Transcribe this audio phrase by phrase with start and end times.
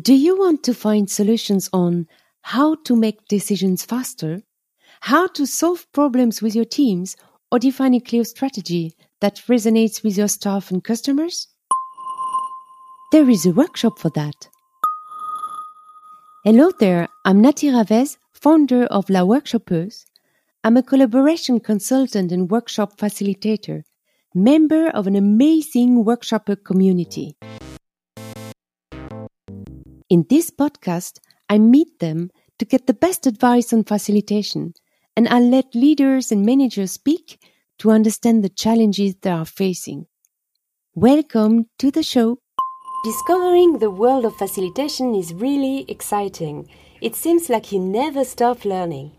[0.00, 2.06] Do you want to find solutions on
[2.42, 4.40] how to make decisions faster,
[5.00, 7.16] how to solve problems with your teams,
[7.52, 11.48] or define a clear strategy that resonates with your staff and customers?
[13.12, 14.48] There is a workshop for that.
[16.44, 20.04] Hello there, I'm Nathy Ravez, founder of La Workshoppeuse.
[20.64, 23.82] I'm a collaboration consultant and workshop facilitator,
[24.34, 27.36] member of an amazing workshopper community.
[30.10, 34.74] In this podcast, I meet them to get the best advice on facilitation,
[35.16, 37.38] and I let leaders and managers speak
[37.78, 40.06] to understand the challenges they are facing.
[40.96, 42.38] Welcome to the show.
[43.04, 46.68] Discovering the world of facilitation is really exciting.
[47.00, 49.12] It seems like you never stop learning.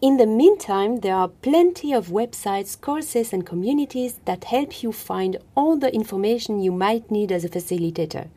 [0.00, 5.36] In the meantime, there are plenty of websites, courses, and communities that help you find
[5.54, 8.28] all the information you might need as a facilitator.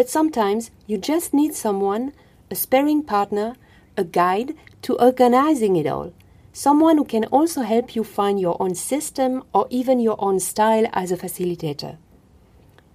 [0.00, 2.14] But sometimes you just need someone,
[2.50, 3.54] a sparring partner,
[3.98, 6.14] a guide to organizing it all.
[6.54, 10.86] Someone who can also help you find your own system or even your own style
[10.94, 11.98] as a facilitator.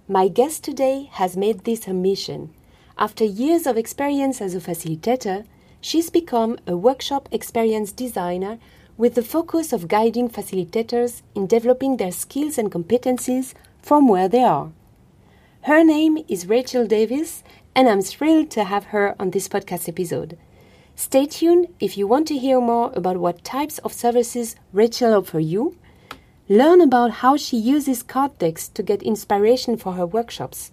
[0.08, 2.52] My guest today has made this her mission.
[2.98, 5.46] After years of experience as a facilitator,
[5.80, 8.58] she's become a workshop experience designer
[8.96, 14.42] with the focus of guiding facilitators in developing their skills and competencies from where they
[14.42, 14.72] are.
[15.66, 17.42] Her name is Rachel Davis,
[17.74, 20.38] and I'm thrilled to have her on this podcast episode.
[20.94, 25.44] Stay tuned if you want to hear more about what types of services Rachel offers
[25.44, 25.76] you.
[26.48, 30.70] Learn about how she uses card decks to get inspiration for her workshops,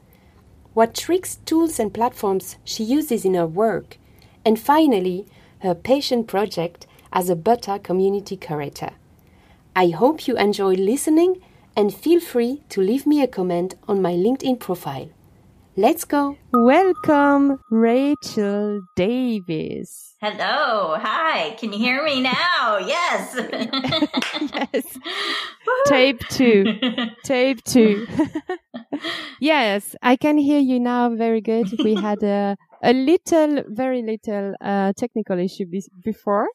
[0.75, 3.97] what tricks, tools, and platforms she uses in her work,
[4.45, 5.25] and finally,
[5.63, 8.91] her passion project as a Butter community curator.
[9.75, 11.41] I hope you enjoy listening
[11.75, 15.09] and feel free to leave me a comment on my LinkedIn profile.
[15.75, 16.37] Let's go.
[16.51, 20.13] Welcome, Rachel Davis.
[20.21, 20.95] Hello.
[20.99, 21.55] Hi.
[21.59, 22.77] Can you hear me now?
[22.85, 23.35] Yes.
[24.53, 24.97] yes.
[25.87, 26.79] Tape two.
[27.23, 28.07] Tape two.
[29.39, 31.09] yes, I can hear you now.
[31.15, 31.67] Very good.
[31.83, 36.49] We had a, a little, very little uh, technical issue be- before.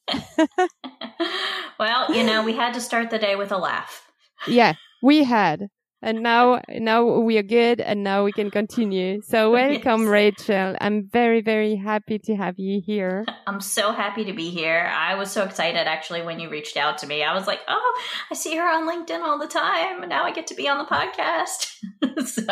[1.78, 4.07] well, you know, we had to start the day with a laugh.
[4.47, 5.69] Yeah, we had.
[6.00, 9.20] And now now we are good and now we can continue.
[9.22, 10.09] So welcome yes.
[10.09, 10.76] rachel.
[10.81, 13.26] I'm very very happy to have you here.
[13.48, 14.88] I'm so happy to be here.
[14.94, 17.25] I was so excited actually when you reached out to me.
[17.25, 18.00] I was like oh
[18.31, 20.78] i see her on linkedin all the time and now i get to be on
[20.78, 21.75] the podcast.
[22.19, 22.42] So.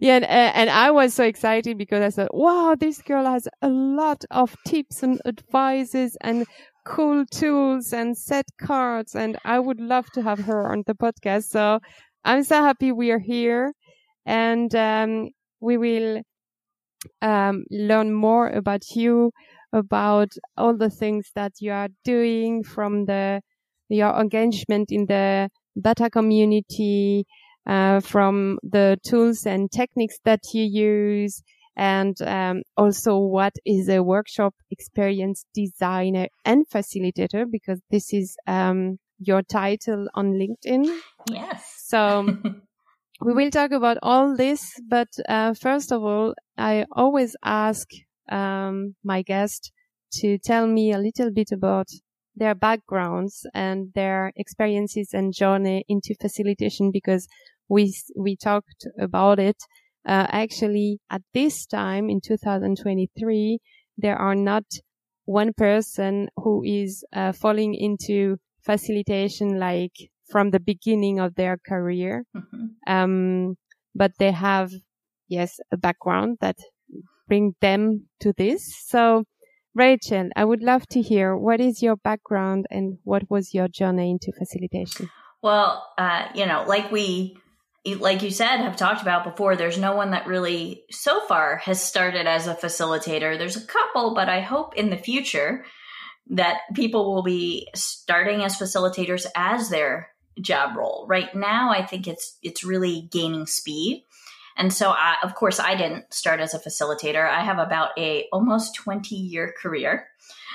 [0.00, 3.48] Yeah and, uh, and i was so excited because i thought wow this girl has
[3.62, 6.46] a lot of tips and advices and
[6.84, 11.44] cool tools and set cards and I would love to have her on the podcast.
[11.44, 11.80] So
[12.24, 13.72] I'm so happy we are here
[14.26, 15.30] and um,
[15.60, 16.22] we will
[17.22, 19.32] um, learn more about you,
[19.72, 23.40] about all the things that you are doing from the
[23.88, 27.24] your engagement in the data community,
[27.66, 31.42] uh, from the tools and techniques that you use,
[31.80, 38.98] and um, also what is a workshop experience designer and facilitator because this is um,
[39.18, 40.86] your title on LinkedIn.
[41.30, 41.82] Yes.
[41.86, 42.36] So
[43.22, 47.88] we will talk about all this, but uh, first of all, I always ask
[48.30, 49.72] um, my guest
[50.20, 51.88] to tell me a little bit about
[52.36, 57.26] their backgrounds and their experiences and journey into facilitation because
[57.70, 59.56] we we talked about it
[60.06, 63.58] uh, actually at this time in 2023,
[63.98, 64.64] there are not
[65.24, 69.92] one person who is uh, falling into facilitation like
[70.30, 72.24] from the beginning of their career.
[72.36, 72.92] Mm-hmm.
[72.92, 73.56] Um,
[73.94, 74.70] but they have,
[75.28, 76.56] yes, a background that
[77.28, 78.74] bring them to this.
[78.86, 79.24] So,
[79.74, 84.10] Rachel, I would love to hear what is your background and what was your journey
[84.10, 85.10] into facilitation?
[85.42, 87.36] Well, uh, you know, like we
[87.84, 91.82] like you said, have talked about before, there's no one that really so far has
[91.82, 93.38] started as a facilitator.
[93.38, 95.64] There's a couple, but I hope in the future
[96.30, 100.10] that people will be starting as facilitators as their
[100.40, 101.06] job role.
[101.08, 104.04] Right now, I think it's it's really gaining speed.
[104.56, 107.26] And so, I, of course, I didn't start as a facilitator.
[107.26, 110.06] I have about a almost 20 year career.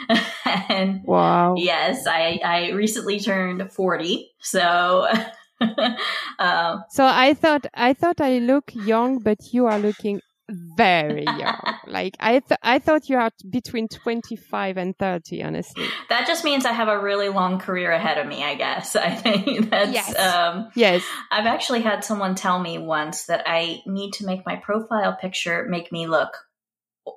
[0.69, 1.55] and wow.
[1.57, 4.31] Yes, I, I recently turned 40.
[4.39, 5.07] So
[5.61, 11.59] uh, so I thought I thought I look young, but you are looking very young.
[11.87, 15.87] like I, th- I thought you are between 25 and 30, honestly.
[16.09, 18.95] That just means I have a really long career ahead of me, I guess.
[18.95, 20.17] I think that's, yes.
[20.17, 21.03] um, yes.
[21.31, 25.65] I've actually had someone tell me once that I need to make my profile picture
[25.69, 26.37] make me look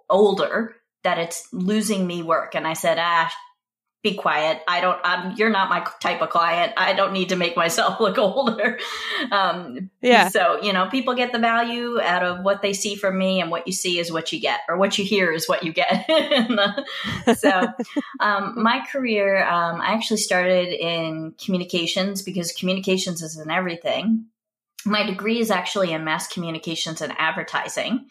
[0.09, 2.55] older, that it's losing me work.
[2.55, 3.33] And I said, ah,
[4.03, 4.63] be quiet.
[4.69, 6.73] I don't, I'm, you're not my type of client.
[6.77, 8.79] I don't need to make myself look older.
[9.33, 10.29] Um, yeah.
[10.29, 13.51] So, you know, people get the value out of what they see from me and
[13.51, 16.07] what you see is what you get or what you hear is what you get.
[17.39, 17.67] so,
[18.21, 24.27] um, my career, um, I actually started in communications because communications is in everything.
[24.85, 28.07] My degree is actually in mass communications and advertising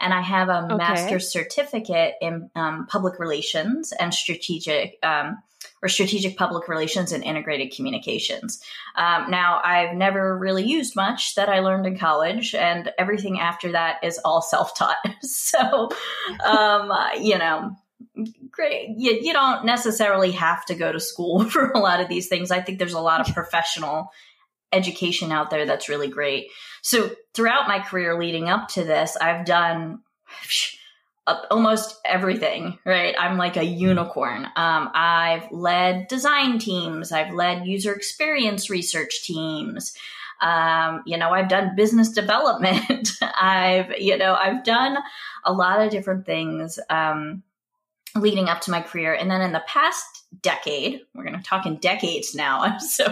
[0.00, 0.76] and I have a okay.
[0.76, 5.38] master's certificate in um, public relations and strategic um,
[5.82, 8.62] or strategic public relations and integrated communications.
[8.96, 13.72] Um, now, I've never really used much that I learned in college, and everything after
[13.72, 14.96] that is all self taught.
[15.22, 15.90] so,
[16.44, 17.76] um, you know.
[18.50, 18.88] Great.
[18.96, 22.50] You, you don't necessarily have to go to school for a lot of these things.
[22.50, 24.10] I think there's a lot of professional
[24.72, 26.48] education out there that's really great.
[26.82, 30.00] So throughout my career leading up to this, I've done
[31.50, 33.14] almost everything, right?
[33.18, 34.46] I'm like a unicorn.
[34.56, 39.94] Um, I've led design teams, I've led user experience research teams.
[40.40, 43.10] Um, you know, I've done business development.
[43.20, 44.96] I've, you know, I've done
[45.44, 47.42] a lot of different things um,
[48.14, 49.14] leading up to my career.
[49.14, 50.04] And then in the past
[50.42, 52.78] decade, we're going to talk in decades now.
[52.78, 53.06] so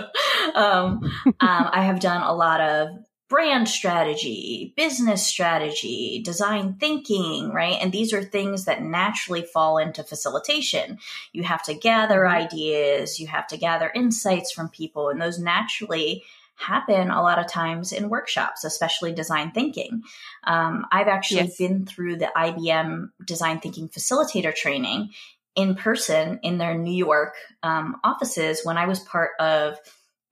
[0.55, 2.89] um, um, I have done a lot of
[3.29, 7.77] brand strategy, business strategy, design thinking, right?
[7.81, 10.99] And these are things that naturally fall into facilitation.
[11.33, 12.37] You have to gather mm-hmm.
[12.37, 16.25] ideas, you have to gather insights from people, and those naturally
[16.58, 20.02] happen a lot of times in workshops, especially design thinking.
[20.44, 21.56] Um, I've actually yes.
[21.56, 25.10] been through the IBM design thinking facilitator training
[25.55, 29.78] in person in their New York um, offices when I was part of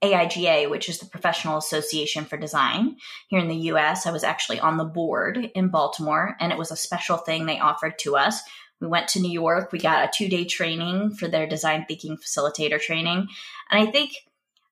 [0.02, 2.96] AIGA, which is the Professional Association for Design
[3.28, 4.06] here in the US.
[4.06, 7.58] I was actually on the board in Baltimore, and it was a special thing they
[7.60, 8.40] offered to us.
[8.80, 12.18] We went to New York, we got a two day training for their design thinking
[12.18, 13.28] facilitator training.
[13.70, 14.12] And I think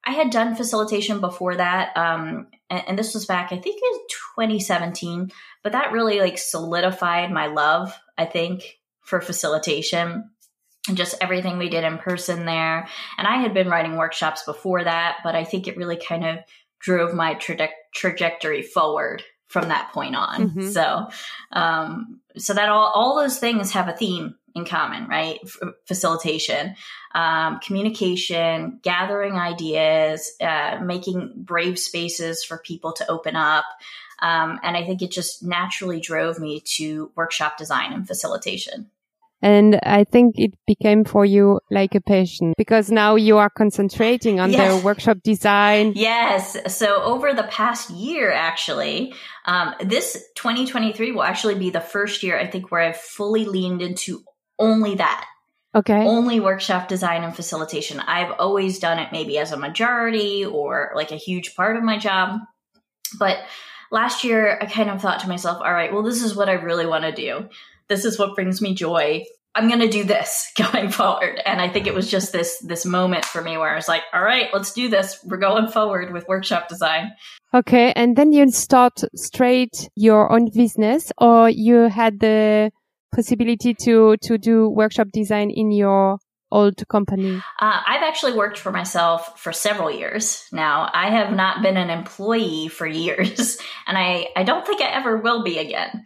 [0.07, 1.97] I had done facilitation before that.
[1.97, 3.99] Um, and, and this was back, I think in
[4.37, 5.31] 2017,
[5.63, 10.31] but that really like solidified my love, I think, for facilitation
[10.89, 12.87] and just everything we did in person there.
[13.17, 16.39] And I had been writing workshops before that, but I think it really kind of
[16.81, 20.51] drove my traje- trajectory forward from that point on.
[20.51, 20.69] Mm-hmm.
[20.69, 21.09] So,
[21.53, 25.41] um, so that all, all those things have a theme in common, right?
[25.43, 26.77] F- facilitation,
[27.15, 33.65] um, communication, gathering ideas, uh, making brave spaces for people to open up.
[34.23, 38.91] Um, and I think it just naturally drove me to workshop design and facilitation.
[39.43, 44.41] And I think it became for you like a passion because now you are concentrating
[44.41, 44.81] on yes.
[44.81, 45.93] the workshop design.
[45.97, 46.57] Yes.
[46.75, 49.13] So over the past year, actually,
[49.45, 53.83] um, this 2023 will actually be the first year I think where I've fully leaned
[53.83, 54.25] into
[54.59, 55.27] only that.
[55.75, 56.07] Okay.
[56.07, 57.99] Only workshop design and facilitation.
[58.01, 61.99] I've always done it maybe as a majority or like a huge part of my
[61.99, 62.41] job.
[63.19, 63.39] But
[63.91, 66.53] last year, I kind of thought to myself, all right, well, this is what I
[66.53, 67.49] really want to do
[67.89, 69.25] this is what brings me joy.
[69.55, 71.41] I'm going to do this going forward.
[71.45, 74.03] And I think it was just this this moment for me where I was like,
[74.13, 75.21] all right, let's do this.
[75.25, 77.13] We're going forward with workshop design.
[77.53, 82.73] Okay, and then you start straight your own business or you had the
[83.15, 86.19] possibility to to do workshop design in your
[86.55, 87.43] old company?
[87.61, 90.89] Uh, I've actually worked for myself for several years now.
[90.93, 95.19] I have not been an employee for years, and I, I don't think I ever
[95.19, 96.05] will be again.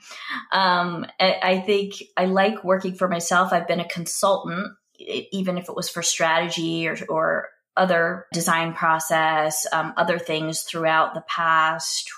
[0.50, 3.52] Um, I, I think I like working for myself.
[3.52, 9.66] I've been a consultant, even if it was for strategy or, or other design process,
[9.72, 12.10] um, other things throughout the past,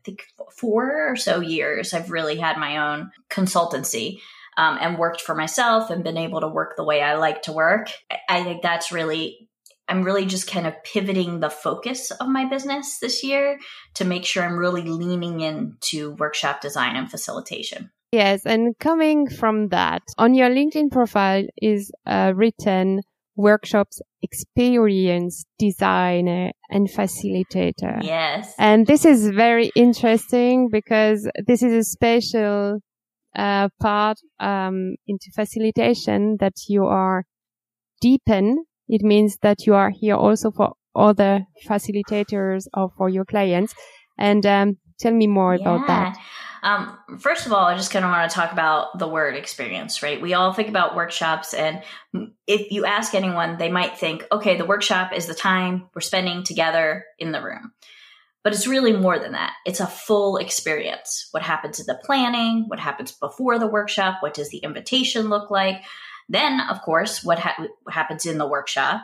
[0.00, 0.24] I think
[0.56, 1.92] four or so years.
[1.92, 4.20] I've really had my own consultancy
[4.56, 7.52] um, and worked for myself and been able to work the way I like to
[7.52, 7.90] work.
[8.28, 9.48] I think that's really
[9.88, 13.58] I'm really just kind of pivoting the focus of my business this year
[13.94, 17.90] to make sure I'm really leaning into workshop design and facilitation.
[18.12, 23.02] Yes, and coming from that, on your LinkedIn profile is uh, written
[23.40, 28.02] workshops experience designer and facilitator.
[28.02, 28.54] Yes.
[28.58, 32.80] And this is very interesting because this is a special
[33.36, 37.24] uh, part um, into facilitation that you are
[38.00, 38.64] deepen.
[38.88, 43.74] It means that you are here also for other facilitators or for your clients.
[44.18, 45.62] And um, tell me more yeah.
[45.62, 46.16] about that.
[46.62, 50.02] Um, first of all, I just kind of want to talk about the word experience,
[50.02, 50.20] right?
[50.20, 51.82] We all think about workshops, and
[52.46, 56.42] if you ask anyone, they might think, okay, the workshop is the time we're spending
[56.42, 57.72] together in the room.
[58.42, 59.52] But it's really more than that.
[59.66, 61.28] It's a full experience.
[61.30, 62.64] What happens in the planning?
[62.68, 64.18] What happens before the workshop?
[64.20, 65.82] What does the invitation look like?
[66.28, 69.02] Then, of course, what, ha- what happens in the workshop?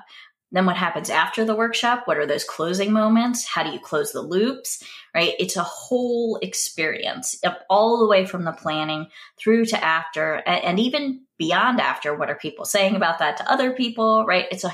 [0.52, 2.02] Then what happens after the workshop?
[2.04, 3.44] What are those closing moments?
[3.44, 4.82] How do you close the loops?
[5.14, 5.34] Right?
[5.38, 11.22] It's a whole experience all the way from the planning through to after and, even
[11.36, 12.14] beyond after.
[12.14, 14.24] What are people saying about that to other people?
[14.24, 14.46] Right?
[14.50, 14.72] It's a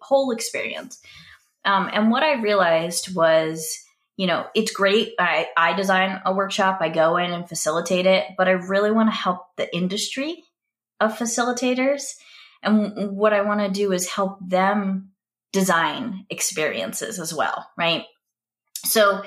[0.00, 1.00] whole experience.
[1.64, 3.78] Um, and what I realized was,
[4.16, 5.12] you know, it's great.
[5.18, 9.10] I, I design a workshop, I go in and facilitate it, but I really want
[9.10, 10.44] to help the industry
[10.98, 12.14] of facilitators.
[12.62, 15.10] And what I want to do is help them
[15.52, 18.04] design experiences as well, right?
[18.84, 19.22] So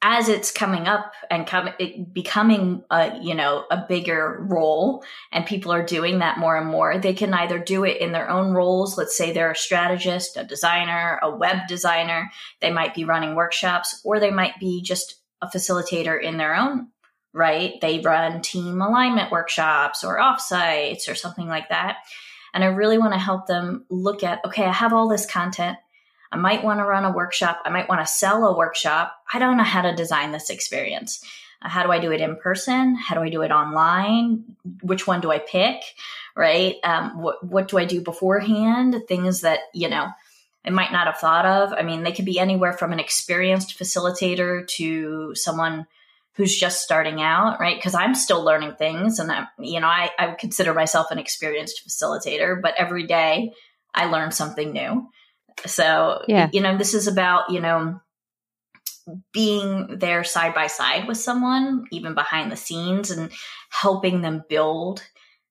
[0.00, 1.74] as it's coming up and com-
[2.12, 5.02] becoming a you know a bigger role
[5.32, 8.30] and people are doing that more and more they can either do it in their
[8.30, 8.96] own roles.
[8.96, 12.30] Let's say they're a strategist a designer a web designer.
[12.60, 16.88] They might be running workshops or they might be just a facilitator in their own
[17.34, 17.74] right?
[17.80, 21.98] They run team alignment workshops or offsites or something like that
[22.58, 25.78] and I really want to help them look at okay, I have all this content.
[26.32, 27.60] I might want to run a workshop.
[27.64, 29.14] I might want to sell a workshop.
[29.32, 31.24] I don't know how to design this experience.
[31.62, 32.96] Uh, how do I do it in person?
[32.96, 34.56] How do I do it online?
[34.82, 35.76] Which one do I pick?
[36.34, 36.74] Right?
[36.82, 39.04] Um, what what do I do beforehand?
[39.06, 40.08] Things that you know
[40.64, 41.72] I might not have thought of.
[41.72, 45.86] I mean, they could be anywhere from an experienced facilitator to someone
[46.38, 47.76] who's just starting out, right?
[47.76, 51.82] Because I'm still learning things, and I'm, you know, I, I consider myself an experienced
[51.86, 53.52] facilitator, but every day
[53.92, 55.08] I learn something new.
[55.66, 56.48] So, yeah.
[56.52, 58.00] you know, this is about, you know,
[59.32, 63.32] being there side by side with someone, even behind the scenes, and
[63.70, 65.02] helping them build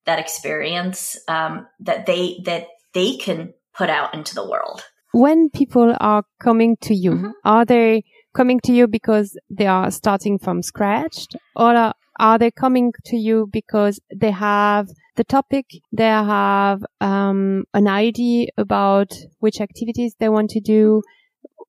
[0.06, 4.86] that experience um, that they that they can put out into the world.
[5.12, 7.32] When people are coming to you, mm-hmm.
[7.44, 8.06] are they
[8.38, 13.50] coming to you because they are starting from scratch or are they coming to you
[13.52, 20.52] because they have the topic, they have um, an idea about which activities they want
[20.52, 21.02] to do?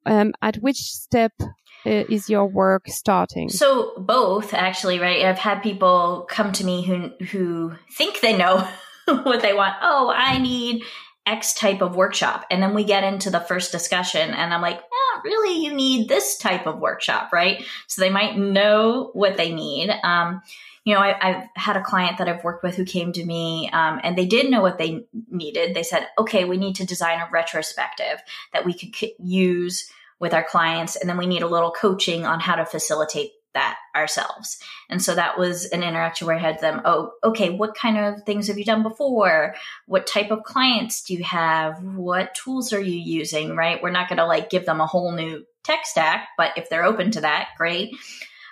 [0.04, 3.48] Um, at which step uh, is your work starting?
[3.48, 5.24] So both, actually, right?
[5.24, 8.66] I've had people come to me who who think they know
[9.06, 9.74] what they want.
[9.82, 10.82] Oh, I need
[11.28, 12.46] X type of workshop.
[12.50, 16.08] And then we get into the first discussion, and I'm like, eh, really, you need
[16.08, 17.64] this type of workshop, right?
[17.86, 19.90] So they might know what they need.
[20.02, 20.42] Um,
[20.84, 23.68] you know, I, have had a client that I've worked with who came to me
[23.74, 25.74] um, and they did know what they needed.
[25.74, 28.22] They said, okay, we need to design a retrospective
[28.54, 30.96] that we could use with our clients.
[30.96, 34.58] And then we need a little coaching on how to facilitate that ourselves.
[34.88, 38.22] And so that was an interaction where I had them, oh, okay, what kind of
[38.22, 39.54] things have you done before?
[39.86, 41.82] What type of clients do you have?
[41.82, 43.56] What tools are you using?
[43.56, 43.82] Right?
[43.82, 46.84] We're not going to like give them a whole new tech stack, but if they're
[46.84, 47.96] open to that, great.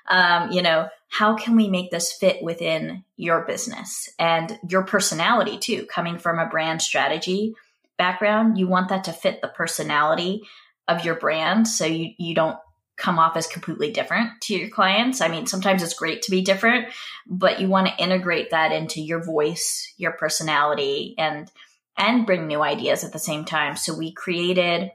[0.08, 5.58] Um, you know, how can we make this fit within your business and your personality
[5.58, 5.86] too?
[5.86, 7.54] Coming from a brand strategy
[7.96, 10.42] background, you want that to fit the personality
[10.88, 12.58] of your brand so you, you don't
[12.97, 15.21] come off as completely different to your clients.
[15.21, 16.87] I mean, sometimes it's great to be different,
[17.26, 21.50] but you want to integrate that into your voice, your personality and
[21.99, 23.76] and bring new ideas at the same time.
[23.76, 24.91] So we created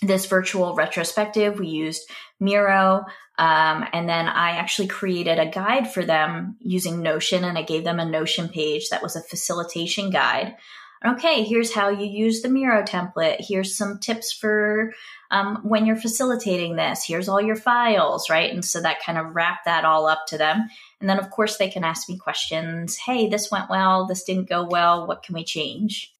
[0.00, 1.58] this virtual retrospective.
[1.58, 2.08] We used
[2.40, 3.04] Miro.
[3.38, 7.84] Um, and then I actually created a guide for them using Notion and I gave
[7.84, 10.56] them a Notion page that was a facilitation guide
[11.04, 13.36] okay, here's how you use the Miro template.
[13.40, 14.92] Here's some tips for
[15.30, 17.04] um, when you're facilitating this.
[17.04, 18.52] Here's all your files, right?
[18.52, 20.68] And so that kind of wrapped that all up to them.
[21.00, 22.96] And then, of course, they can ask me questions.
[22.96, 24.06] Hey, this went well.
[24.06, 25.06] This didn't go well.
[25.06, 26.12] What can we change?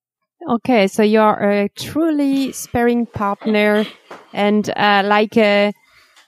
[0.49, 3.87] Okay, so you're a truly sparring partner,
[4.33, 5.73] and uh, like a uh,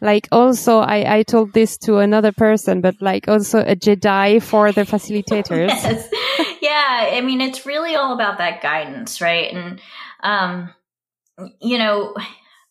[0.01, 4.71] like also I, I told this to another person, but like also a Jedi for
[4.71, 5.69] the facilitators.
[5.69, 6.09] yes.
[6.65, 7.11] Yeah.
[7.13, 9.53] I mean, it's really all about that guidance, right?
[9.53, 9.81] And,
[10.23, 10.73] um,
[11.61, 12.15] you know,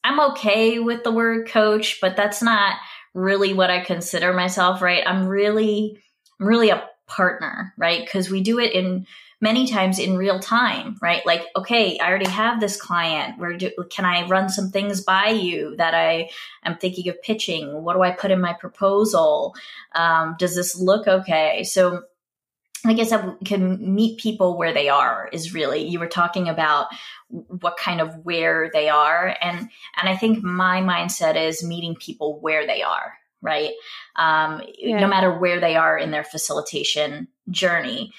[0.03, 2.75] I'm okay with the word coach, but that's not
[3.13, 5.03] really what I consider myself, right?
[5.05, 6.01] I'm really,
[6.39, 8.03] I'm really a partner, right?
[8.03, 9.05] Because we do it in
[9.39, 11.23] many times in real time, right?
[11.23, 13.38] Like, okay, I already have this client.
[13.38, 16.31] Where do, can I run some things by you that I
[16.63, 17.83] am thinking of pitching?
[17.83, 19.53] What do I put in my proposal?
[19.93, 21.63] Um, does this look okay?
[21.63, 22.05] So,
[22.85, 26.87] I guess I can meet people where they are is really, you were talking about
[27.29, 29.35] what kind of where they are.
[29.41, 33.71] And, and I think my mindset is meeting people where they are, right?
[34.17, 34.99] Um, yeah.
[34.99, 38.11] No matter where they are in their facilitation journey.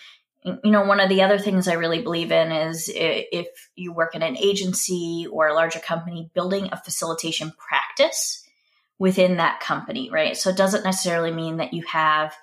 [0.45, 4.15] You know, one of the other things I really believe in is if you work
[4.15, 8.47] in an agency or a larger company, building a facilitation practice
[8.99, 10.37] within that company, right?
[10.37, 12.35] So it doesn't necessarily mean that you have,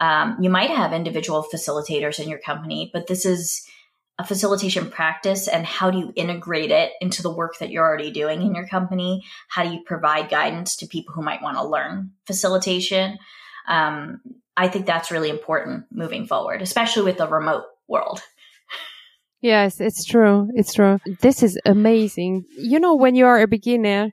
[0.00, 3.66] um, you might have individual facilitators in your company, but this is
[4.18, 8.10] a facilitation practice and how do you integrate it into the work that you're already
[8.10, 9.24] doing in your company?
[9.48, 13.18] How do you provide guidance to people who might want to learn facilitation?
[13.68, 14.20] Um,
[14.56, 18.20] I think that's really important moving forward, especially with the remote world.
[19.40, 20.50] Yes, it's true.
[20.54, 20.98] It's true.
[21.20, 22.44] This is amazing.
[22.56, 24.10] You know, when you are a beginner,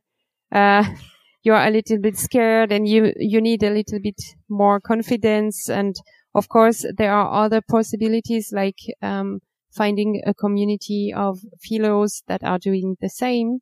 [0.51, 0.85] uh,
[1.45, 5.69] you are a little bit scared and you, you need a little bit more confidence.
[5.69, 5.95] And
[6.33, 9.39] of course, there are other possibilities like, um,
[9.71, 13.59] finding a community of fellows that are doing the same.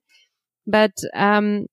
[0.65, 1.65] But, um,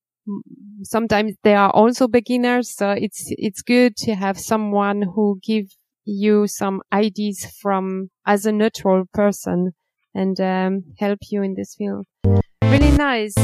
[0.82, 2.74] sometimes they are also beginners.
[2.74, 5.66] So it's, it's good to have someone who give
[6.04, 9.72] you some ideas from as a neutral person
[10.12, 12.04] and um, help you in this field.
[12.64, 13.34] Really nice.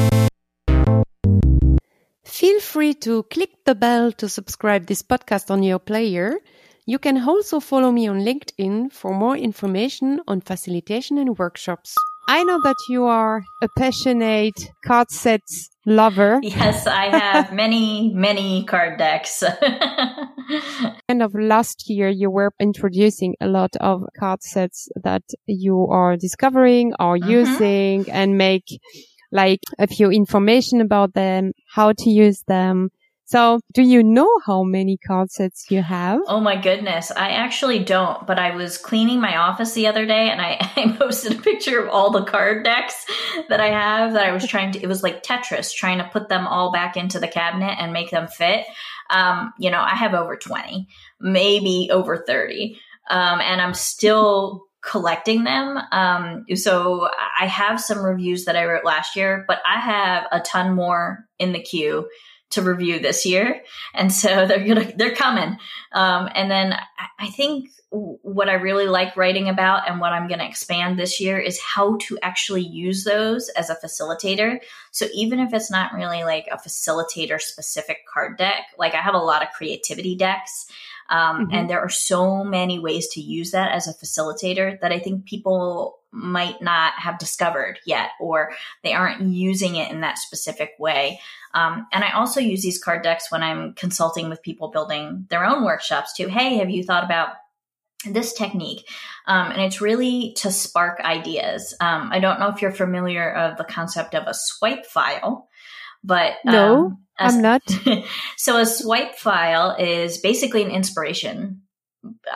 [2.26, 6.40] Feel free to click the bell to subscribe this podcast on your player
[6.88, 11.96] you can also follow me on LinkedIn for more information on facilitation and workshops.
[12.28, 14.54] I know that you are a passionate
[14.84, 16.38] card sets lover.
[16.42, 19.42] Yes, I have many, many card decks.
[21.08, 26.16] End of last year, you were introducing a lot of card sets that you are
[26.16, 27.30] discovering or mm-hmm.
[27.30, 28.80] using and make
[29.32, 32.90] like a few information about them, how to use them,
[33.28, 36.20] so do you know how many card sets you have?
[36.28, 37.10] Oh my goodness.
[37.10, 40.96] I actually don't, but I was cleaning my office the other day and I, I
[40.96, 43.04] posted a picture of all the card decks
[43.48, 46.28] that I have that I was trying to, it was like Tetris, trying to put
[46.28, 48.64] them all back into the cabinet and make them fit.
[49.10, 50.86] Um, you know, I have over 20,
[51.20, 52.78] maybe over 30.
[53.10, 55.78] Um, and I'm still collecting them.
[55.90, 60.40] Um, so I have some reviews that I wrote last year, but I have a
[60.40, 62.08] ton more in the queue
[62.50, 63.62] to review this year,
[63.92, 65.58] and so they're gonna they're coming.
[65.92, 66.78] Um, and then
[67.18, 71.20] I think what I really like writing about and what I'm going to expand this
[71.20, 74.58] year is how to actually use those as a facilitator.
[74.90, 79.14] So even if it's not really like a facilitator specific card deck, like I have
[79.14, 80.66] a lot of creativity decks.
[81.08, 81.54] Um, mm-hmm.
[81.54, 85.24] And there are so many ways to use that as a facilitator that I think
[85.24, 91.20] people might not have discovered yet, or they aren't using it in that specific way.
[91.52, 95.44] Um, and I also use these card decks when I'm consulting with people building their
[95.44, 96.28] own workshops too.
[96.28, 97.30] Hey, have you thought about
[98.04, 98.86] this technique?
[99.26, 101.74] Um, and it's really to spark ideas.
[101.80, 105.48] Um, I don't know if you're familiar of the concept of a swipe file,
[106.06, 107.62] but no, um, i I'm not.
[108.36, 111.62] so a swipe file is basically an inspiration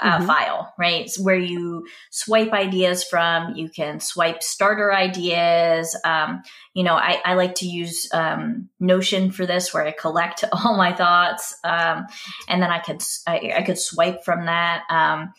[0.00, 0.26] uh, mm-hmm.
[0.26, 1.02] file, right?
[1.02, 3.54] It's where you swipe ideas from.
[3.54, 5.98] You can swipe starter ideas.
[6.04, 6.42] Um,
[6.74, 10.76] you know, I, I, like to use um, Notion for this, where I collect all
[10.76, 12.06] my thoughts, um,
[12.48, 15.32] and then I could I, I, could swipe from that um,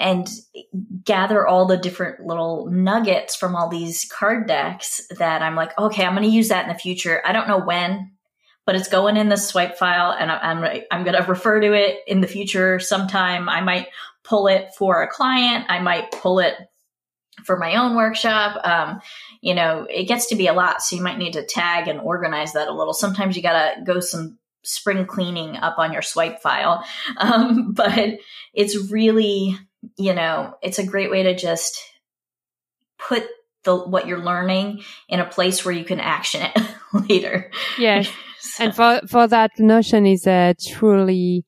[0.00, 0.28] and
[1.04, 6.04] gather all the different little nuggets from all these card decks that I'm like, okay,
[6.04, 7.22] I'm going to use that in the future.
[7.24, 8.10] I don't know when
[8.66, 11.98] but it's going in the swipe file and I'm, I'm going to refer to it
[12.06, 13.48] in the future sometime.
[13.48, 13.88] I might
[14.22, 15.66] pull it for a client.
[15.68, 16.54] I might pull it
[17.44, 18.60] for my own workshop.
[18.64, 19.00] Um,
[19.40, 20.82] you know, it gets to be a lot.
[20.82, 22.92] So you might need to tag and organize that a little.
[22.92, 26.84] Sometimes you got to go some spring cleaning up on your swipe file.
[27.16, 28.20] Um, but
[28.54, 29.58] it's really,
[29.96, 31.80] you know, it's a great way to just
[32.98, 33.26] put
[33.64, 36.66] the, what you're learning in a place where you can action it
[37.08, 37.50] later.
[37.78, 38.10] Yes.
[38.58, 41.44] and for for that, Notion is a truly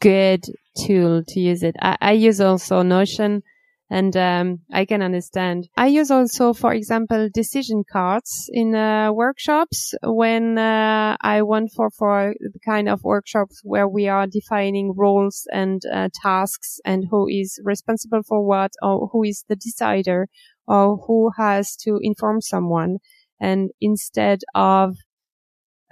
[0.00, 0.44] good
[0.76, 1.76] tool to use it.
[1.80, 3.42] I, I use also Notion
[3.90, 5.68] and um, I can understand.
[5.76, 11.90] I use also, for example, decision cards in uh, workshops when uh, I want for
[11.90, 17.28] for the kind of workshops where we are defining roles and uh, tasks and who
[17.28, 20.28] is responsible for what or who is the decider
[20.66, 22.98] or who has to inform someone.
[23.40, 24.96] And instead of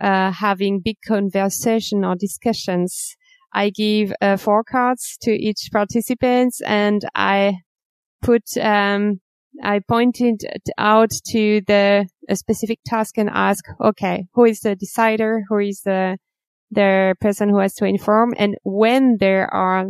[0.00, 3.16] uh, having big conversation or discussions.
[3.54, 7.58] I give uh, four cards to each participant and I
[8.22, 9.20] put, um,
[9.62, 10.40] I pointed
[10.78, 15.44] out to the specific task and ask, okay, who is the decider?
[15.48, 16.16] Who is the,
[16.70, 18.34] the person who has to inform?
[18.38, 19.84] And when there are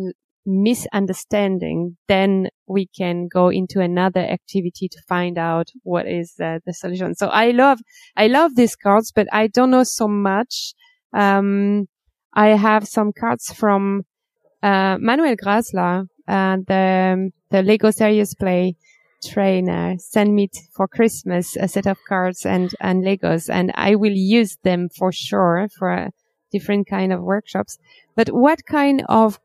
[0.45, 6.75] misunderstanding, then we can go into another activity to find out what is the, the
[6.75, 7.15] solution.
[7.15, 7.79] So I love,
[8.17, 10.75] I love these cards, but I don't know so much.
[11.13, 11.87] Um,
[12.35, 14.03] I have some cards from
[14.63, 18.77] uh, Manuel Grasler, uh, the the Lego Serious Play
[19.25, 23.95] trainer, sent me t- for Christmas a set of cards and and Legos, and I
[23.97, 26.11] will use them for sure for
[26.53, 27.79] different kind of workshops.
[28.15, 29.41] But what kind of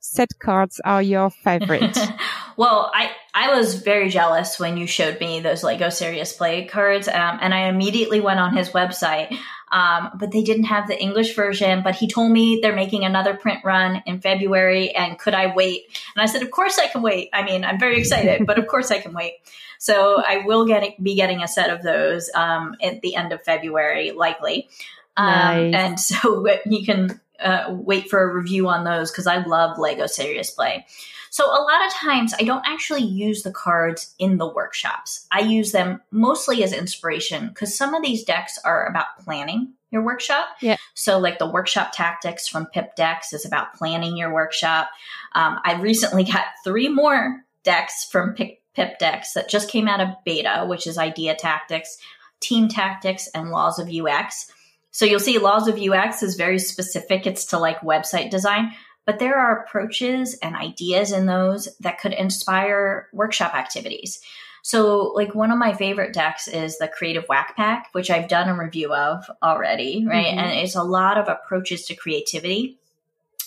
[0.00, 1.96] set cards are your favorite?
[2.56, 7.06] well, I, I was very jealous when you showed me those Lego Serious Play cards,
[7.06, 9.36] um, and I immediately went on his website.
[9.72, 11.82] Um, but they didn't have the English version.
[11.84, 15.82] But he told me they're making another print run in February, and could I wait?
[16.16, 17.30] And I said, of course I can wait.
[17.32, 19.34] I mean, I'm very excited, but of course I can wait.
[19.78, 23.42] So I will get be getting a set of those um, at the end of
[23.42, 24.68] February, likely.
[25.16, 25.74] Um, nice.
[25.74, 30.06] And so you can uh, wait for a review on those because I love Lego
[30.06, 30.86] Serious Play.
[31.30, 35.26] So a lot of times I don't actually use the cards in the workshops.
[35.30, 40.02] I use them mostly as inspiration because some of these decks are about planning your
[40.02, 40.48] workshop.
[40.60, 40.76] Yeah.
[40.94, 44.90] So like the workshop tactics from Pip Decks is about planning your workshop.
[45.34, 50.00] Um, I recently got three more decks from Pip, Pip Decks that just came out
[50.00, 51.96] of beta, which is idea tactics,
[52.40, 54.50] team tactics, and laws of UX.
[54.90, 57.26] So you'll see laws of UX is very specific.
[57.26, 58.72] It's to like website design,
[59.06, 64.20] but there are approaches and ideas in those that could inspire workshop activities.
[64.62, 68.48] So, like one of my favorite decks is the Creative Whack Pack, which I've done
[68.48, 70.26] a review of already, right?
[70.26, 70.38] Mm-hmm.
[70.38, 72.76] And it's a lot of approaches to creativity.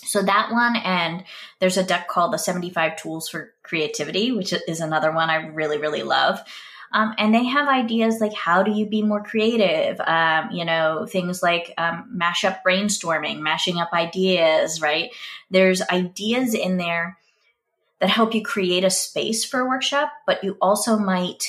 [0.04, 1.24] So that one, and
[1.60, 5.78] there's a deck called the 75 Tools for Creativity, which is another one I really,
[5.78, 6.40] really love.
[6.94, 10.00] Um, and they have ideas like how do you be more creative?
[10.00, 15.10] Um, you know, things like um, mash up brainstorming, mashing up ideas, right?
[15.50, 17.18] There's ideas in there
[18.00, 21.44] that help you create a space for a workshop, but you also might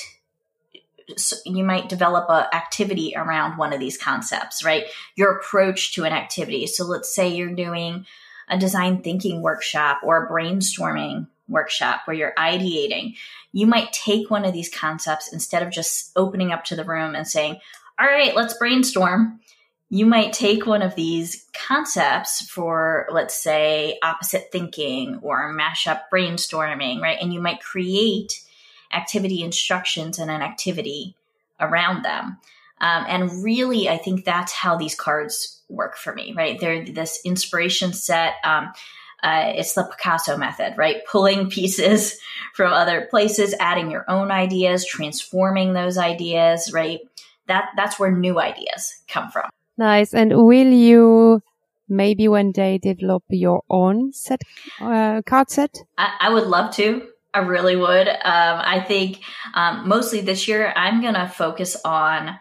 [1.44, 4.86] you might develop a activity around one of these concepts, right?
[5.14, 6.66] Your approach to an activity.
[6.66, 8.06] So let's say you're doing
[8.48, 13.16] a design thinking workshop or a brainstorming workshop where you're ideating,
[13.56, 17.14] you might take one of these concepts instead of just opening up to the room
[17.14, 17.58] and saying,
[17.98, 19.40] All right, let's brainstorm.
[19.88, 27.00] You might take one of these concepts for, let's say, opposite thinking or mashup brainstorming,
[27.00, 27.16] right?
[27.18, 28.44] And you might create
[28.92, 31.16] activity instructions and an activity
[31.58, 32.36] around them.
[32.82, 36.60] Um, and really, I think that's how these cards work for me, right?
[36.60, 38.34] They're this inspiration set.
[38.44, 38.74] Um,
[39.22, 41.04] uh, it's the Picasso method, right?
[41.10, 42.18] Pulling pieces
[42.54, 47.00] from other places, adding your own ideas, transforming those ideas, right?
[47.46, 49.48] That that's where new ideas come from.
[49.78, 50.14] Nice.
[50.14, 51.42] And will you
[51.88, 54.40] maybe one day develop your own set
[54.80, 55.78] uh, card set?
[55.98, 57.06] I, I, would love to.
[57.32, 58.08] I really would.
[58.08, 59.20] Um, I think
[59.54, 62.38] um, mostly this year I'm gonna focus on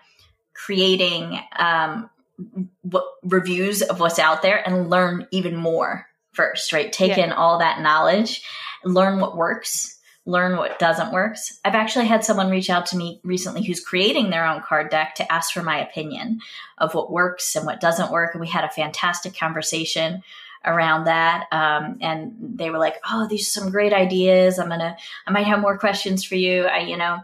[0.53, 2.09] creating um,
[3.23, 6.91] reviews of what's out there and learn even more first, right?
[6.91, 7.25] Take yeah.
[7.25, 8.43] in all that knowledge,
[8.83, 11.37] learn what works, learn what doesn't work.
[11.63, 15.15] I've actually had someone reach out to me recently who's creating their own card deck
[15.15, 16.39] to ask for my opinion
[16.77, 18.33] of what works and what doesn't work.
[18.33, 20.23] And we had a fantastic conversation
[20.65, 21.45] around that.
[21.51, 24.57] Um, and they were like, "Oh, these are some great ideas.
[24.57, 27.19] I'm gonna, I might have more questions for you." I, you know,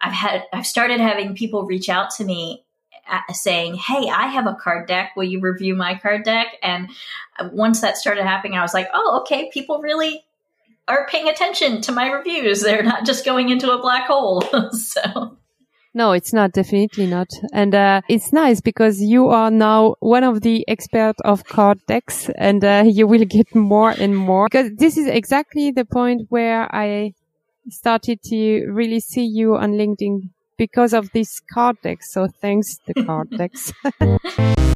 [0.00, 2.63] I've had, I've started having people reach out to me
[3.32, 5.12] saying, Hey, I have a card deck.
[5.16, 6.58] Will you review my card deck?
[6.62, 6.90] And
[7.52, 9.50] once that started happening, I was like, Oh, okay.
[9.52, 10.24] People really
[10.86, 12.62] are paying attention to my reviews.
[12.62, 14.42] They're not just going into a black hole.
[14.72, 15.36] so.
[15.96, 16.52] No, it's not.
[16.52, 17.28] Definitely not.
[17.52, 22.28] And uh, it's nice because you are now one of the experts of card decks,
[22.36, 24.48] and uh, you will get more and more.
[24.50, 27.14] Because this is exactly the point where I
[27.68, 32.02] started to really see you on LinkedIn because of this card deck.
[32.02, 33.72] So thanks the card decks.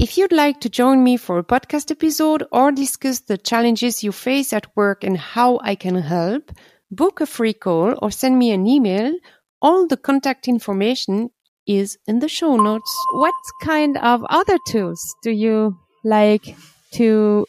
[0.00, 4.12] If you'd like to join me for a podcast episode or discuss the challenges you
[4.12, 6.52] face at work and how I can help,
[6.88, 9.12] book a free call or send me an email.
[9.60, 11.30] All the contact information
[11.66, 12.96] is in the show notes.
[13.12, 16.56] What kind of other tools do you like
[16.92, 17.44] to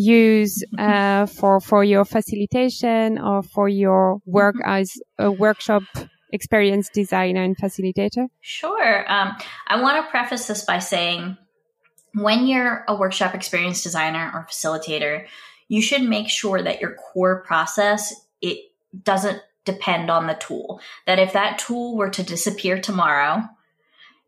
[0.00, 4.80] use uh, for for your facilitation or for your work mm-hmm.
[4.80, 5.82] as a workshop
[6.32, 8.26] experience designer and facilitator?
[8.40, 9.10] Sure.
[9.12, 9.36] Um,
[9.66, 11.36] I want to preface this by saying
[12.14, 15.26] when you're a workshop experience designer or facilitator,
[15.68, 18.58] you should make sure that your core process it
[19.02, 20.80] doesn't depend on the tool.
[21.06, 23.42] That if that tool were to disappear tomorrow,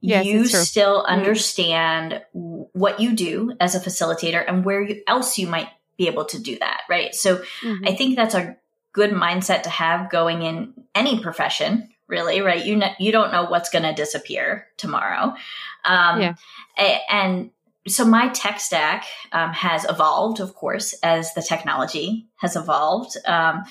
[0.03, 1.13] yes, you still mm-hmm.
[1.13, 2.63] understand mm-hmm.
[2.79, 6.39] what you do as a facilitator and where you, else you might be able to
[6.39, 7.15] do that, right?
[7.15, 7.87] So mm-hmm.
[7.87, 8.57] I think that's a
[8.93, 12.65] good mindset to have going in any profession, really, right?
[12.65, 15.35] You know, you don't know what's going to disappear tomorrow,
[15.85, 16.35] um, yeah.
[17.09, 17.51] and
[17.89, 23.17] so my tech stack um, has evolved, of course, as the technology has evolved.
[23.27, 23.65] Um,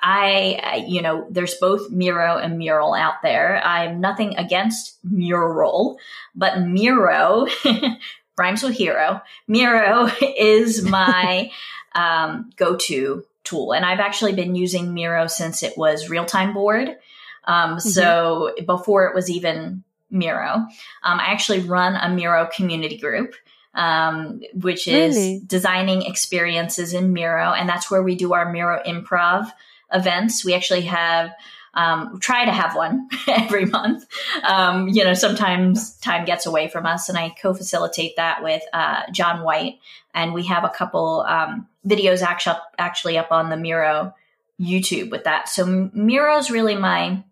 [0.00, 3.62] I, you know, there's both Miro and Mural out there.
[3.64, 5.98] I'm nothing against Mural,
[6.34, 7.46] but Miro
[8.36, 9.22] rhymes with hero.
[9.46, 11.52] Miro is my
[11.94, 16.96] um, go-to tool, and I've actually been using Miro since it was RealtimeBoard.
[17.44, 17.78] Um, mm-hmm.
[17.78, 20.70] So before it was even Miro, um,
[21.04, 23.34] I actually run a Miro community group
[23.74, 25.42] um, which is really?
[25.46, 27.52] designing experiences in Miro.
[27.52, 29.50] And that's where we do our Miro improv
[29.92, 30.44] events.
[30.44, 31.32] We actually have,
[31.74, 34.04] um, try to have one every month.
[34.42, 38.62] Um, you know, sometimes time gets away from us, and I co facilitate that with
[38.72, 39.78] uh, John White.
[40.14, 44.14] And we have a couple um, videos actually, actually up on the Miro
[44.60, 45.48] YouTube with that.
[45.48, 47.24] So Miro is really my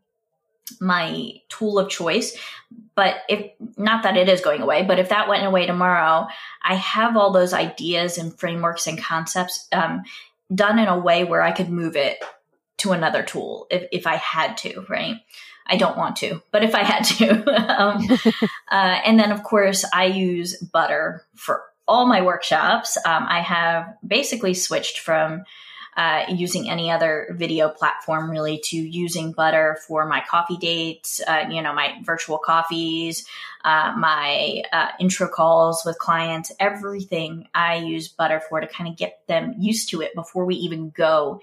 [0.80, 2.37] my tool of choice.
[2.94, 6.28] But if not that it is going away, but if that went away tomorrow,
[6.62, 10.02] I have all those ideas and frameworks and concepts um,
[10.54, 12.18] done in a way where I could move it
[12.78, 15.16] to another tool if, if I had to, right?
[15.66, 17.80] I don't want to, but if I had to.
[17.80, 18.06] um,
[18.70, 22.96] uh, and then, of course, I use Butter for all my workshops.
[23.06, 25.44] Um, I have basically switched from
[25.96, 31.46] uh, using any other video platform really to using Butter for my coffee dates, uh,
[31.50, 33.26] you know, my virtual coffees,
[33.64, 38.96] uh, my uh, intro calls with clients, everything I use Butter for to kind of
[38.96, 41.40] get them used to it before we even go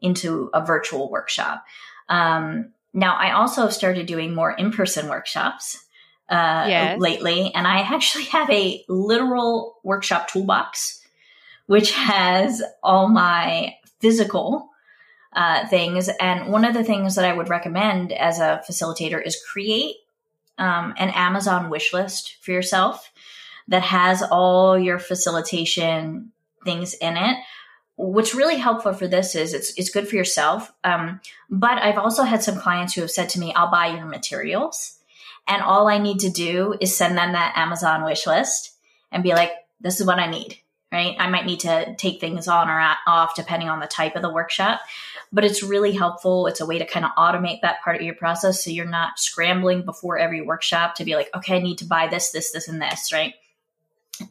[0.00, 1.64] into a virtual workshop.
[2.08, 5.84] Um, now, I also started doing more in person workshops.
[6.30, 7.00] Uh, yes.
[7.00, 11.02] lately, and I actually have a literal workshop toolbox,
[11.64, 14.70] which has all my physical
[15.32, 16.08] uh, things.
[16.20, 19.96] And one of the things that I would recommend as a facilitator is create
[20.58, 23.12] um, an Amazon wish list for yourself
[23.68, 26.32] that has all your facilitation
[26.64, 27.36] things in it.
[27.96, 30.72] What's really helpful for this is it's it's good for yourself.
[30.84, 34.06] Um, but I've also had some clients who have said to me, "I'll buy your
[34.06, 34.98] materials,"
[35.46, 38.72] and all I need to do is send them that Amazon wish list
[39.10, 40.58] and be like, "This is what I need."
[40.90, 41.16] Right?
[41.18, 44.32] I might need to take things on or off depending on the type of the
[44.32, 44.80] workshop,
[45.32, 46.46] but it's really helpful.
[46.46, 49.18] It's a way to kind of automate that part of your process so you're not
[49.18, 52.68] scrambling before every workshop to be like, okay, I need to buy this, this, this,
[52.68, 53.34] and this, right?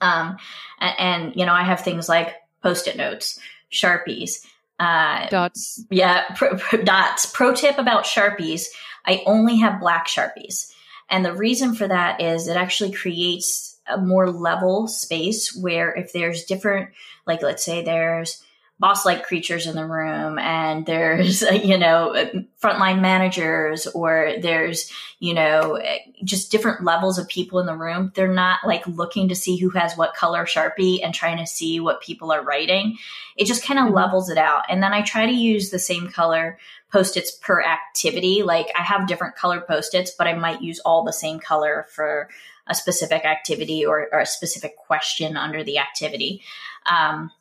[0.01, 0.37] Um,
[0.79, 3.39] and, and you know, I have things like post-it notes,
[3.71, 4.45] sharpies,
[4.79, 5.83] uh, dots.
[5.89, 7.25] Yeah, pro, pro, dots.
[7.27, 8.67] Pro tip about sharpies:
[9.05, 10.71] I only have black sharpies,
[11.09, 16.13] and the reason for that is it actually creates a more level space where if
[16.13, 16.89] there's different,
[17.25, 18.43] like let's say there's
[18.79, 22.13] boss like creatures in the room and there's you know
[22.61, 25.81] frontline managers or there's you know
[26.23, 29.69] just different levels of people in the room they're not like looking to see who
[29.69, 32.97] has what color sharpie and trying to see what people are writing.
[33.35, 33.95] It just kind of mm-hmm.
[33.95, 34.63] levels it out.
[34.69, 36.57] And then i try to use the same color
[36.91, 38.43] post-its per activity.
[38.43, 42.29] Like i have different color post-its but i might use all the same color for
[42.69, 46.41] a specific activity or, or a specific question under the activity.
[46.85, 47.31] Um,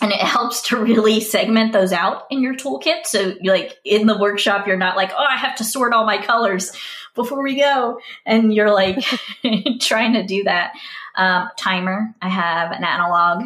[0.00, 3.04] and it helps to really segment those out in your toolkit.
[3.04, 6.22] So, like in the workshop, you're not like, oh, I have to sort all my
[6.22, 6.72] colors
[7.14, 8.00] before we go.
[8.24, 9.04] And you're like
[9.80, 10.72] trying to do that.
[11.16, 12.14] Um, timer.
[12.22, 13.42] I have an analog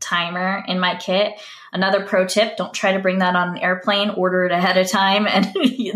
[0.00, 1.34] timer in my kit.
[1.72, 4.88] Another pro tip don't try to bring that on an airplane, order it ahead of
[4.88, 5.46] time, and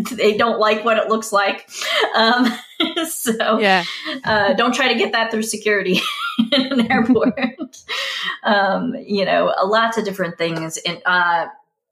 [0.07, 1.69] they don't like what it looks like.
[2.15, 2.51] Um,
[3.09, 3.83] so, yeah.
[4.23, 6.01] uh, don't try to get that through security
[6.51, 7.39] in an airport.
[8.43, 10.77] um, you know, lots of different things.
[10.77, 11.47] And, uh,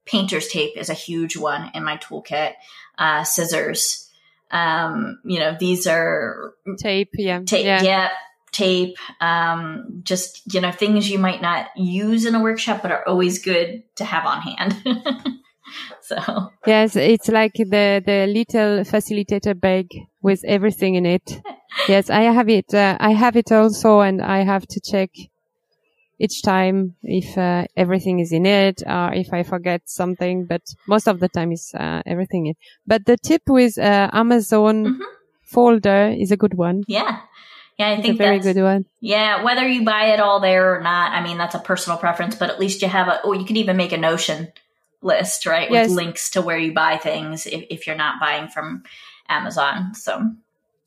[0.06, 2.54] painter's tape is a huge one in my toolkit,
[2.98, 4.10] uh, scissors.
[4.50, 7.42] Um, you know, these are tape, yeah.
[7.46, 7.84] Tape, yeah.
[7.84, 8.10] yeah
[8.52, 13.08] tape, um, just, you know, things you might not use in a workshop, but are
[13.08, 14.76] always good to have on hand.
[16.02, 16.52] so.
[16.66, 19.88] Yes, it's like the, the little facilitator bag
[20.22, 21.42] with everything in it.
[21.88, 22.74] yes, I have it.
[22.74, 25.12] Uh, I have it also and I have to check
[26.20, 31.08] each time if uh, everything is in it or if I forget something, but most
[31.08, 32.56] of the time is uh, everything in.
[32.86, 35.02] But the tip with uh, Amazon mm-hmm.
[35.44, 36.84] folder is a good one.
[36.88, 37.22] Yeah.
[37.80, 38.86] Yeah, I it's think a very good one.
[39.00, 42.36] Yeah, whether you buy it all there or not, I mean that's a personal preference,
[42.36, 43.24] but at least you have a.
[43.24, 44.52] Or you could even make a Notion
[45.02, 45.88] list, right, yes.
[45.88, 48.84] with links to where you buy things if, if you're not buying from
[49.30, 49.96] Amazon.
[49.96, 50.30] So,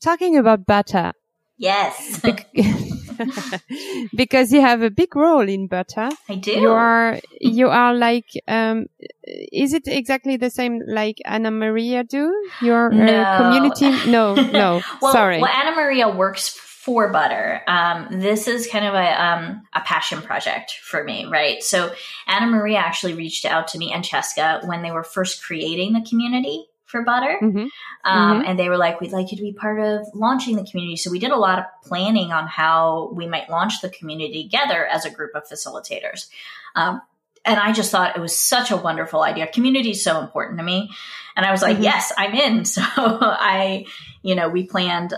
[0.01, 1.13] talking about butter.
[1.57, 2.21] Yes.
[4.15, 6.09] because you have a big role in butter.
[6.29, 6.51] I do.
[6.51, 8.85] You are you are like um
[9.23, 12.31] is it exactly the same like Anna Maria do?
[12.61, 13.21] Your no.
[13.21, 14.11] uh, community?
[14.11, 14.81] No, no.
[15.01, 15.41] well, sorry.
[15.41, 17.61] Well, Anna Maria works for butter.
[17.65, 21.63] Um, this is kind of a, um, a passion project for me, right?
[21.63, 21.93] So
[22.27, 26.01] Anna Maria actually reached out to me and Cheska when they were first creating the
[26.01, 27.37] community for butter.
[27.41, 27.57] Mm-hmm.
[27.57, 27.69] Um,
[28.03, 28.49] mm-hmm.
[28.49, 30.97] And they were like, we'd like you to be part of launching the community.
[30.97, 34.85] So we did a lot of planning on how we might launch the community together
[34.85, 36.27] as a group of facilitators.
[36.75, 37.01] Um,
[37.45, 39.47] and I just thought it was such a wonderful idea.
[39.47, 40.91] Community is so important to me.
[41.37, 41.83] And I was like, mm-hmm.
[41.83, 42.65] yes, I'm in.
[42.73, 43.85] So I,
[44.21, 45.13] you know, we planned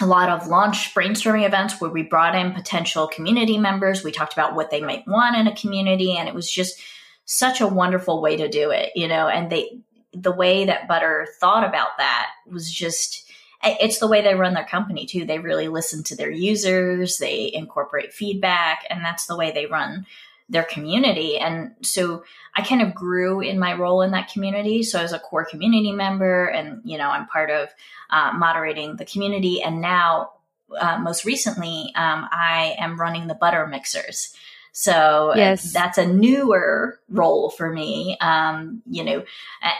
[0.00, 4.04] a lot of launch brainstorming events where we brought in potential community members.
[4.04, 6.16] We talked about what they might want in a community.
[6.16, 6.80] And it was just
[7.24, 9.80] such a wonderful way to do it, you know, and they,
[10.12, 13.30] the way that Butter thought about that was just,
[13.62, 15.26] it's the way they run their company too.
[15.26, 20.06] They really listen to their users, they incorporate feedback, and that's the way they run
[20.48, 21.38] their community.
[21.38, 24.82] And so I kind of grew in my role in that community.
[24.82, 27.68] So I was a core community member, and you know, I'm part of
[28.10, 29.62] uh, moderating the community.
[29.62, 30.30] And now,
[30.78, 34.34] uh, most recently, um, I am running the butter mixers.
[34.72, 35.72] So yes.
[35.72, 38.16] that's a newer role for me.
[38.20, 39.24] Um, you know,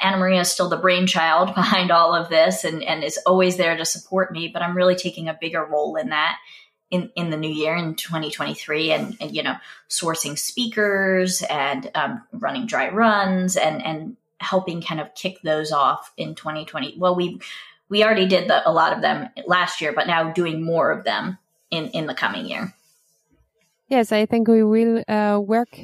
[0.02, 3.76] Anna Maria is still the brainchild behind all of this and, and is always there
[3.76, 6.38] to support me, but I'm really taking a bigger role in that
[6.90, 9.56] in, in the new year in 2023 and, and you know,
[9.88, 16.12] sourcing speakers and um, running dry runs and, and helping kind of kick those off
[16.16, 16.94] in 2020.
[16.96, 17.40] Well, we,
[17.88, 21.04] we already did the, a lot of them last year, but now doing more of
[21.04, 21.38] them
[21.70, 22.74] in, in the coming year.
[23.88, 25.78] Yes, I think we will uh, work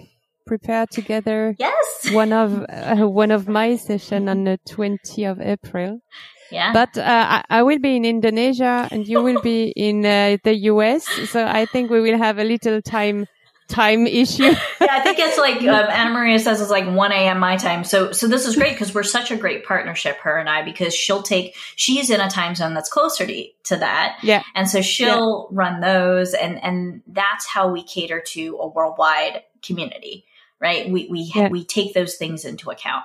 [0.46, 1.56] prepare together.
[1.58, 6.00] Yes, one of uh, one of my session on the 20th of April.
[6.50, 6.72] Yeah.
[6.72, 10.54] But uh, I, I, will be in Indonesia and you will be in uh, the
[10.70, 11.04] US.
[11.30, 13.26] So I think we will have a little time
[13.68, 14.42] time issue.
[14.42, 17.38] yeah, I think it's like um, Anna Maria says it's like 1 a.m.
[17.38, 17.84] my time.
[17.84, 20.94] So so this is great because we're such a great partnership, her and I, because
[20.94, 24.18] she'll take she's in a time zone that's closer to to that.
[24.22, 24.42] Yeah.
[24.54, 25.56] And so she'll yeah.
[25.56, 30.26] run those and and that's how we cater to a worldwide community,
[30.60, 30.88] right?
[30.88, 31.48] We we yeah.
[31.48, 33.04] we take those things into account.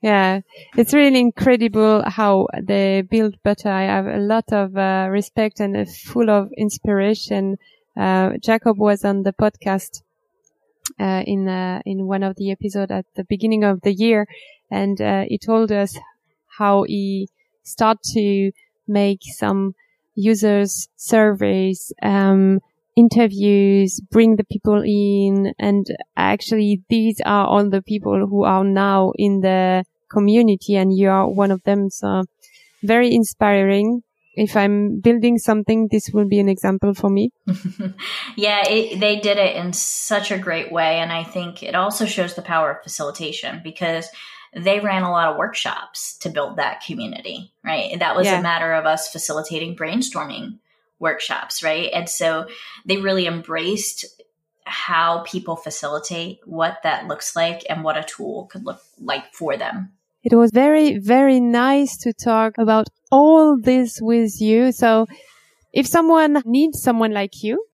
[0.00, 0.40] Yeah,
[0.76, 3.68] it's really incredible how they build butter.
[3.70, 7.58] I have a lot of uh, respect and uh, full of inspiration.
[7.96, 10.02] Uh, Jacob was on the podcast
[11.00, 14.26] uh, in uh, in one of the episodes at the beginning of the year,
[14.70, 15.96] and uh, he told us
[16.58, 17.28] how he
[17.64, 18.52] started to
[18.86, 19.74] make some
[20.14, 22.60] users surveys um,
[22.98, 25.54] interviews, bring the people in.
[25.58, 31.08] And actually, these are all the people who are now in the community and you
[31.08, 31.90] are one of them.
[31.90, 32.24] So
[32.82, 34.02] very inspiring.
[34.34, 37.30] If I'm building something, this will be an example for me.
[38.36, 40.98] yeah, it, they did it in such a great way.
[40.98, 44.08] And I think it also shows the power of facilitation because
[44.54, 47.98] they ran a lot of workshops to build that community, right?
[47.98, 48.38] That was yeah.
[48.38, 50.58] a matter of us facilitating brainstorming
[50.98, 51.90] workshops, right?
[51.92, 52.46] And so
[52.84, 54.04] they really embraced
[54.64, 59.56] how people facilitate, what that looks like, and what a tool could look like for
[59.56, 59.92] them.
[60.22, 64.72] It was very, very nice to talk about all this with you.
[64.72, 65.06] So
[65.72, 67.64] if someone needs someone like you,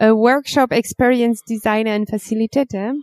[0.00, 2.94] a workshop experience designer and facilitator,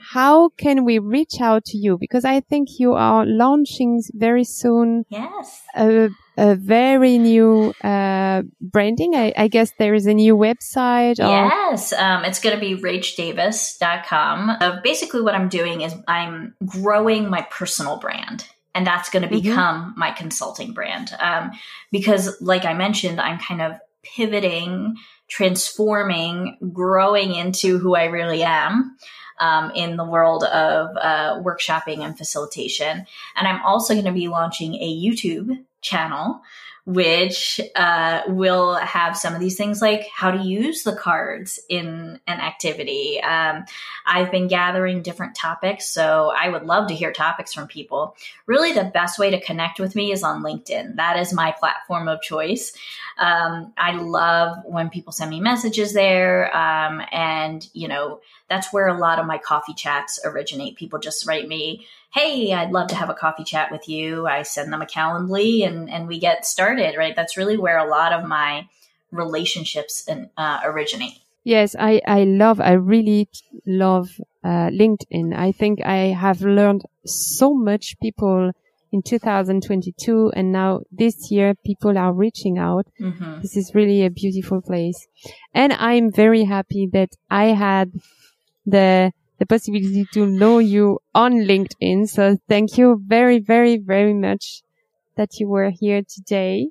[0.00, 1.98] how can we reach out to you?
[1.98, 5.04] Because I think you are launching very soon.
[5.08, 5.62] Yes.
[5.76, 9.14] A, a very new uh, branding.
[9.14, 11.18] I, I, guess there is a new website.
[11.18, 11.28] Or...
[11.28, 11.92] Yes.
[11.92, 14.50] Um, it's going to be rachdavis.com.
[14.50, 18.46] Uh, basically, what I'm doing is I'm growing my personal brand.
[18.74, 19.48] And that's going to mm-hmm.
[19.48, 19.98] become mm-hmm.
[19.98, 21.14] my consulting brand.
[21.20, 21.50] Um,
[21.90, 24.96] because, like I mentioned, I'm kind of pivoting,
[25.28, 28.96] transforming, growing into who I really am
[29.38, 33.06] um, in the world of uh, workshopping and facilitation.
[33.36, 36.40] And I'm also going to be launching a YouTube channel
[36.84, 42.18] which uh, will have some of these things like how to use the cards in
[42.26, 43.20] an activity.
[43.22, 43.64] Um,
[44.04, 48.16] I've been gathering different topics, so I would love to hear topics from people.
[48.46, 50.96] Really, the best way to connect with me is on LinkedIn.
[50.96, 52.72] That is my platform of choice.
[53.16, 58.88] Um, I love when people send me messages there, um, and you know that's where
[58.88, 60.76] a lot of my coffee chats originate.
[60.76, 64.26] People just write me hey, I'd love to have a coffee chat with you.
[64.26, 67.16] I send them a Calendly and, and we get started, right?
[67.16, 68.68] That's really where a lot of my
[69.10, 70.06] relationships
[70.36, 71.18] uh, originate.
[71.44, 73.28] Yes, I, I love, I really
[73.66, 74.10] love
[74.44, 75.34] uh, LinkedIn.
[75.34, 78.52] I think I have learned so much people
[78.92, 82.86] in 2022 and now this year people are reaching out.
[83.00, 83.40] Mm-hmm.
[83.40, 85.08] This is really a beautiful place.
[85.54, 87.92] And I'm very happy that I had
[88.66, 89.12] the
[89.42, 92.08] the possibility to know you on LinkedIn.
[92.08, 94.62] So thank you very, very, very much
[95.16, 96.68] that you were here today.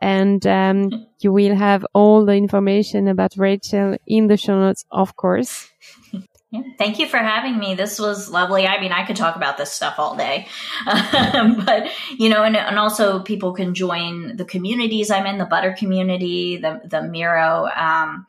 [0.00, 5.16] And um, you will have all the information about Rachel in the show notes, of
[5.16, 5.68] course.
[6.78, 7.74] Thank you for having me.
[7.74, 8.66] This was lovely.
[8.66, 10.46] I mean, I could talk about this stuff all day,
[10.86, 15.46] um, but you know, and, and also people can join the communities I'm in, the
[15.46, 18.26] Butter community, the the Miro um,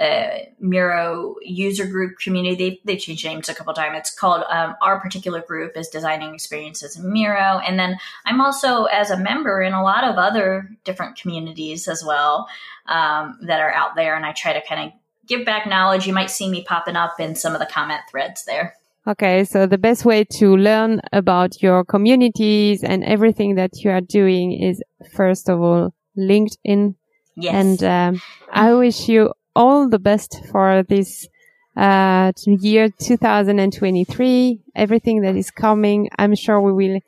[0.00, 2.54] uh, Miro user group community.
[2.54, 3.98] They, they changed names a couple times.
[3.98, 8.84] It's called um, our particular group is Designing Experiences in Miro, and then I'm also
[8.84, 12.48] as a member in a lot of other different communities as well
[12.86, 14.92] um, that are out there, and I try to kind of
[15.26, 16.06] give back knowledge.
[16.06, 18.74] You might see me popping up in some of the comment threads there.
[19.06, 24.00] Okay, so the best way to learn about your communities and everything that you are
[24.00, 24.82] doing is
[25.12, 26.94] first of all LinkedIn.
[27.36, 27.54] Yes.
[27.54, 28.22] And um,
[28.52, 31.28] I wish you all the best for this
[31.76, 34.60] uh, year 2023.
[34.74, 37.00] Everything that is coming, I'm sure we will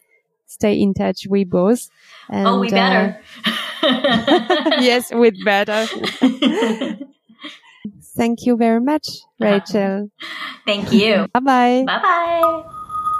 [0.46, 1.26] stay in touch.
[1.28, 1.88] We both.
[2.28, 3.18] And, oh, we better.
[3.44, 3.52] Uh,
[4.80, 5.86] yes, with better.
[8.14, 9.08] Thank you very much,
[9.40, 10.10] Rachel.
[10.66, 11.26] Thank you.
[11.32, 11.84] Bye bye.
[11.86, 12.62] Bye bye.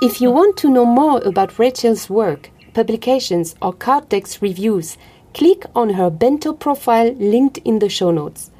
[0.02, 4.98] If you want to know more about Rachel's work, publications, or card decks reviews,
[5.32, 8.50] click on her bento profile linked in the show notes.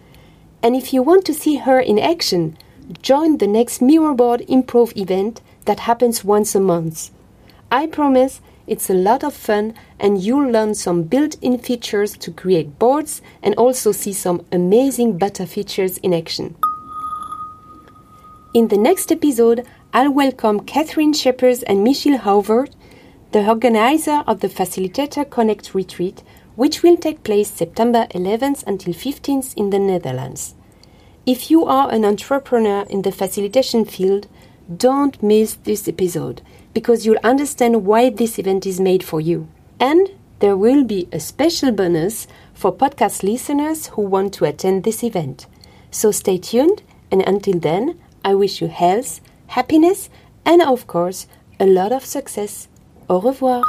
[0.63, 2.57] And if you want to see her in action,
[3.03, 7.11] join the next Miroboard Improv event that happens once a month.
[7.71, 12.79] I promise it's a lot of fun and you'll learn some built-in features to create
[12.79, 16.55] boards and also see some amazing beta features in action.
[18.55, 22.71] In the next episode, I'll welcome Catherine Shepers and Michelle Howard,
[23.33, 26.23] the organizer of the Facilitator Connect retreat,
[26.57, 30.55] which will take place September 11th until 15th in the Netherlands.
[31.25, 34.27] If you are an entrepreneur in the facilitation field,
[34.75, 36.43] don't miss this episode
[36.75, 39.49] because you'll understand why this event is made for you.
[39.79, 45.05] And there will be a special bonus for podcast listeners who want to attend this
[45.05, 45.47] event.
[45.91, 50.11] So stay tuned, and until then, I wish you health, happiness,
[50.45, 51.27] and of course,
[51.61, 52.69] a lot of success.
[53.09, 53.63] Au revoir.